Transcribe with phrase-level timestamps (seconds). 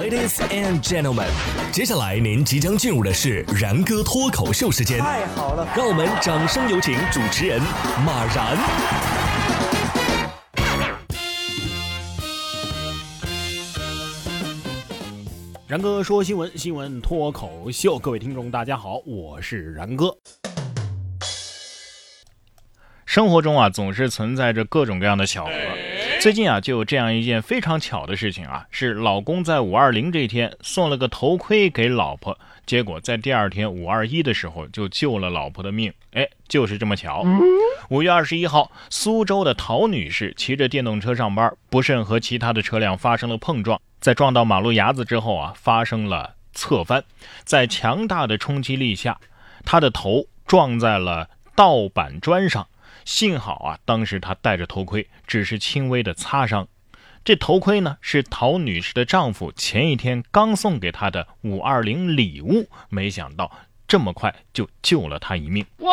[0.00, 1.28] Ladies and gentlemen，
[1.70, 4.98] 接下来您即将进入的是然哥脱口秀时间。
[4.98, 7.60] 太好了，让我们掌声有请主持人
[8.04, 8.56] 马然。
[15.66, 20.16] 然哥说新闻，新闻脱口秀，各位听众大家好，我是然哥。
[23.04, 25.52] 生活中啊，总是存在着各种各样的巧合。
[26.22, 35.92] 最近啊，就有这样一件非常巧的事情啊，是老公在五二零这天送了个头盔给老婆，结果在第二天五二一的时候就救了老婆的命。
[36.12, 37.26] 哎，就是这么巧。
[37.88, 47.02] 五月二十一号，苏州的陶女士骑着电动车上班，不慎和其他的车辆发生了碰撞，在撞到马路牙子之后啊，发生了侧翻，
[47.42, 49.18] 在强大的冲击力下，
[49.64, 52.68] 她的头撞在了道板砖上。
[53.04, 56.66] 幸好啊，当时他戴着头盔，只是轻微的擦伤。
[57.24, 63.50] 这头盔呢，是陶女士的丈夫前一天刚送给她的五二零礼物，没想到
[63.86, 65.64] 这么快就救了她一命。
[65.78, 65.90] 哇！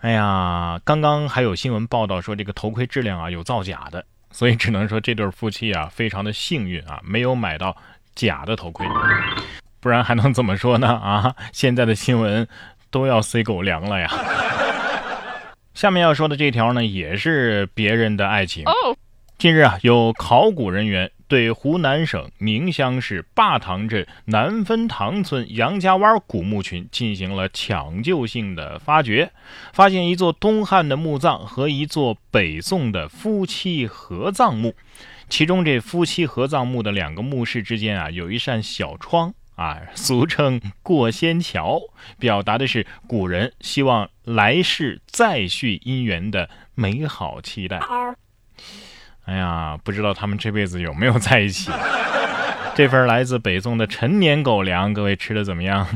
[0.00, 7.74] 哎呀，刚刚还有新闻报道说这个头盔质量啊有造假的，所以只能说这对夫妻啊非常的幸运啊，没有买到
[8.14, 8.86] 假的头盔，
[9.80, 10.88] 不然还能怎么说呢？
[10.88, 12.46] 啊，现在的新闻
[12.90, 14.10] 都要塞狗粮了呀。
[15.76, 18.64] 下面要说的这条呢，也是别人的爱情。
[19.36, 29.30] 近日啊，有考古人员对湖南省宁乡市坝塘镇南分塘村杨家湾古墓群进行了抢救性的发掘，
[29.74, 34.74] 发现一座东汉的墓葬和一座北宋的夫妻合葬墓，
[35.28, 39.34] 其中这夫妻合葬墓的两个墓室之间啊，有一扇小窗。
[39.56, 41.80] 啊，俗称过仙桥，
[42.18, 47.80] 表达的是古人希望来世再续姻缘的美好期待。
[49.24, 51.70] 哎呀，不知道他们这辈子有没有在一起？
[52.74, 55.86] 这份来自北宋的陈年狗粮，各位吃的怎么样？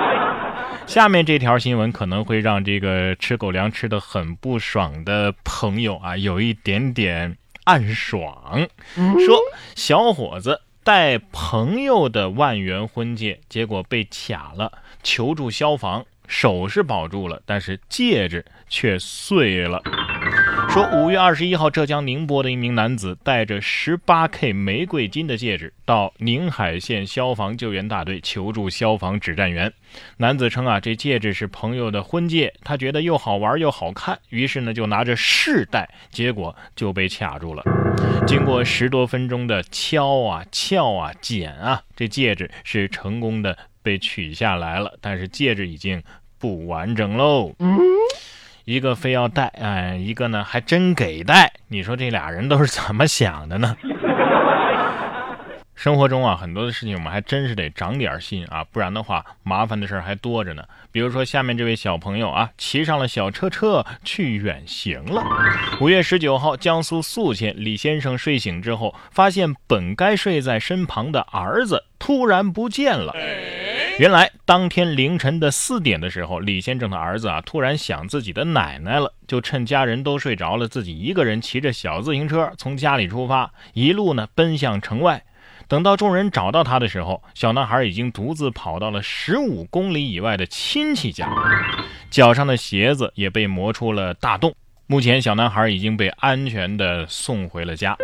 [0.86, 8.68] 下面这条新闻可能会让这个吃狗粮吃的很不爽的朋友啊，有一点点暗爽。
[8.94, 9.40] 说
[9.74, 10.60] 小伙子。
[10.86, 14.70] 带朋友的万元婚戒，结果被卡了，
[15.02, 19.82] 求助消防，手是保住了，但是戒指却碎了。
[20.76, 29.72] 说五月二十一号，浙江宁波的一名男子带着十八 K 玫瑰金的戒指到宁海县消防救援大队求助消防指战员。
[30.18, 37.62] 男子称啊，这戒指是朋友的婚戒，他觉得又好玩又好看，于是呢就拿着试戴，结果就被卡住了。
[38.26, 46.02] 经过十多分钟的敲啊撬啊剪啊，这戒指是成功的被取下来了，但是戒指已经
[46.38, 47.54] 不完整喽。
[48.66, 53.76] 一个非要带，哎，一个呢还真给带，你说这俩人都是怎么想的呢？
[55.76, 60.64] 生活中啊，很多的事情我们还真是得长点心啊，不然的话，麻烦的事儿还多着呢。
[60.90, 65.22] 比如说下面这位小朋友啊，骑上了小车车去远行了。
[65.80, 73.14] 五月十九号，江苏宿迁，李先生睡醒之后，发现本该睡在身旁的儿子突然不见了。
[73.98, 85.22] 原来当天凌晨的四点的时候，李先生的儿子啊突然想自己的奶奶了，就趁家人都睡着了，自己一个人骑着小自行车从家里出发，一路呢奔向城外。
[85.66, 91.32] 等到众人找到他的时候，小男孩已经独自跑到了十五公里以外的亲戚家，
[92.10, 94.54] 脚上的鞋子也被磨出了大洞。
[94.86, 97.96] 目前，小男孩已经被安全的送回了家。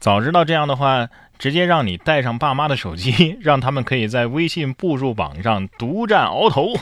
[0.00, 1.06] 早知道这样的话。
[1.42, 6.72] 直接让你带上爸妈的手机， 让他们可以在微信步数榜上独占鳌头。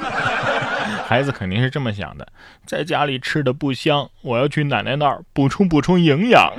[1.09, 2.29] 孩子肯定是这么想的，
[2.67, 6.53] 在家里吃的不香，我要去奶奶那儿补充补充营养。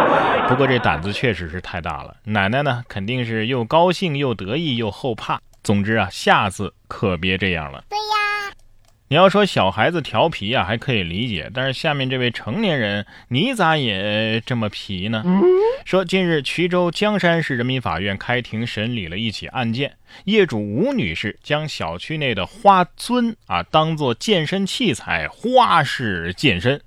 [0.48, 5.38] 不过这胆子确实是太大了，奶奶呢肯定是又高兴又得意又后怕。
[5.62, 7.84] 总之啊，下次可别这样了。
[7.90, 8.21] 对呀。
[9.12, 11.50] 你要说小孩子调皮啊，还可以理解。
[11.52, 15.22] 但是下面这位成年人，你咋也这么皮呢？
[15.84, 26.80] 说近日衢州江山市人民法院开庭审理了一起案件，业主吴女士将小区内的花樽啊当做健身器材花式健身，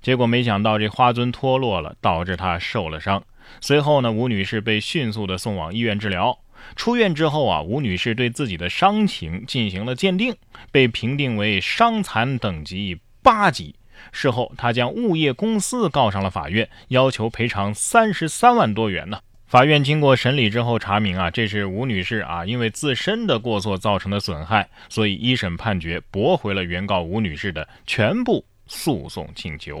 [0.00, 3.22] 结果没想到这花樽脱落了，导致她受了伤。
[3.60, 6.38] 随后呢，吴女士被迅速的送往医院治疗。
[6.74, 10.34] 出院之后啊，吴女士对自己的伤情进行了鉴定，
[10.72, 13.74] 被评定为伤残等级八级。
[14.12, 19.18] 事后，她将物业公司告上了法院，要求赔偿三十三万多元呢。
[19.46, 29.80] 法院经过审理之后查明啊，这是吴女士啊因为自身的过错造成的损害，所以一审判决驳回了原告吴女士的全部诉讼请求。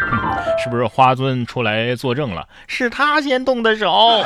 [0.62, 2.48] 是不是花尊出来作证了？
[2.66, 4.24] 是他先动的手。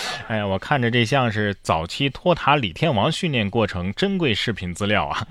[0.28, 5.26] 哎呀，我看着这像是早期托塔李天王训练过程珍贵视频资料啊！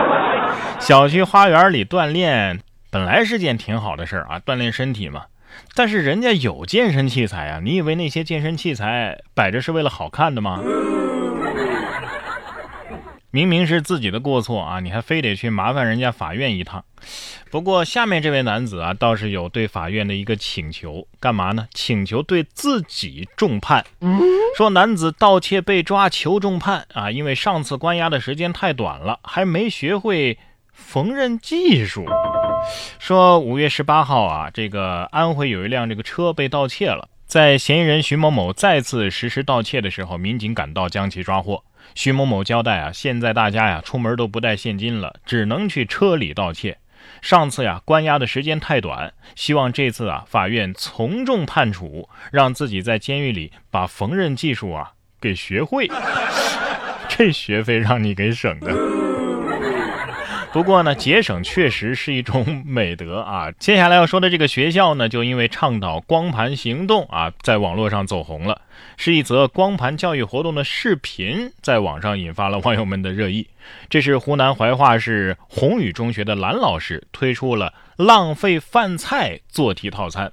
[0.80, 2.60] 小区花园里锻炼
[2.90, 5.24] 本来是件挺好的事儿啊，锻炼身体嘛。
[5.74, 10.60] 但是人家有健身器材啊，你以为那些健身器材摆着是为了好看的吗？
[13.32, 16.84] 明明是自己的过错啊，你还非得去麻烦人家法院一趟。
[17.50, 21.66] 不过下面这位男子啊，倒是有对法院的一个请求，干嘛呢？
[21.72, 23.86] 请求对自己重判，
[24.54, 30.38] 说男子盗窃被抓，求重判啊，因为上次关押的时间太短了，还没学会
[30.70, 32.04] 缝纫技术。
[32.98, 41.64] 说五月十八号啊，这个安徽有一辆这个车被盗窃了，在嫌疑人徐某某再次实施盗窃的时候，民警赶到将其抓获。
[41.94, 46.78] 徐某某交代啊，现在大家呀出门都不带现金了，只能去车里盗窃。
[47.20, 55.90] 上次呀关押的时间太短，希望这次啊法院从重判处，让自己在监狱里把缝纫技术啊给学会。
[57.08, 59.01] 这学费让你给省的。
[60.52, 63.50] 不过呢，节省确实是一种美德啊。
[63.52, 68.60] 接下来要说的这个学校呢，就因为倡导光盘行动啊，在网络上走红了。
[68.98, 73.48] 是一则光盘教育活动的视频，在网上引发了网友们的热议。
[73.88, 80.30] 这是湖南怀化市宏宇中学的蓝老师推出了浪费饭菜做题套餐，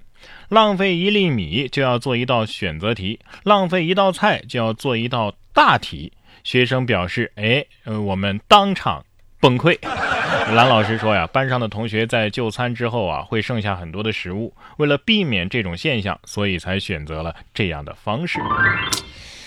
[0.49, 6.11] 浪费一粒米就要做一道选择题，浪费一道菜就要做一道大题。
[6.43, 9.05] 学生表示：“哎，呃，我们当场。”
[9.41, 9.79] 崩溃，
[10.53, 14.53] 蓝老师说呀，班上的同学在就餐之后啊，会剩下很多的食物。
[14.77, 18.39] 为了避免这种现象，所以才选择了这样的方式。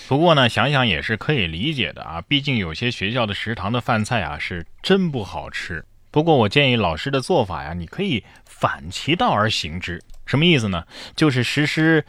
[0.07, 5.83] 不过呢，想想也是可以理解的啊，毕竟有些学校的食堂的饭菜啊是真不好吃。
[6.11, 10.01] 不过我建议老师的做法呀，你可以反其道而行之。
[10.25, 10.85] 什么意思呢？
[11.15, 12.05] 就是实施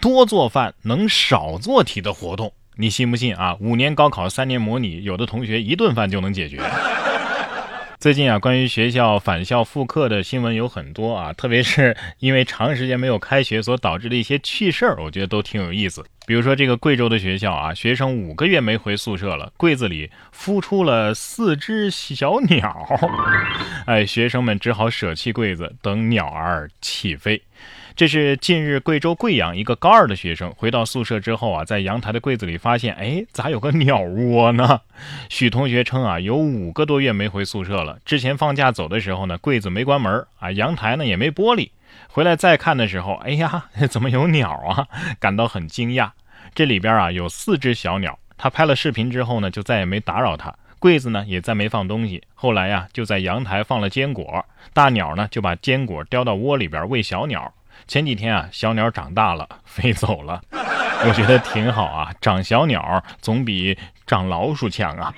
[0.00, 2.52] 多做饭能少做题的活动。
[2.76, 3.56] 你信不信啊？
[3.60, 6.62] 五年高考三年模拟，有的同学一顿饭就能解决。
[8.00, 16.04] 最近啊，关于学校返校复课的新闻有很多啊， 特别是因为长时间没有开学所导致的一些趣事儿，我觉得都挺有意思。
[16.24, 22.86] 比如说这个贵州的学校啊，学生五个月没回宿舍了，柜子里孵出了四只小鸟，
[23.86, 27.42] 哎，学生们只好舍弃柜子，等鸟儿起飞。
[27.98, 34.82] 这是近日贵州贵阳一个高二的学生回到宿舍之后啊，在阳台的柜子里发现，哎，咋有个鸟窝呢？
[35.28, 37.98] 许同学称啊，有五个多月没回宿舍了。
[38.04, 41.70] 之前放假走的时候呢，柜子没关门啊，阳台呢也没玻璃。
[42.06, 44.86] 回来再看的时候，哎呀， 怎么有鸟啊？
[45.18, 46.12] 感到很惊讶。
[46.54, 48.16] 这里边啊有四只小鸟。
[48.36, 50.54] 他拍了视频之后呢，就再也没打扰他。
[50.78, 52.22] 柜子呢也再没放东西。
[52.36, 57.52] 后来呀，就在阳台放了坚果，大鸟呢就把坚果叼到窝里边喂小鸟。
[57.86, 65.14] 前几天啊，小鸟长大了，飞走了，我觉得挺好啊，长小鸟总比长老鼠强啊。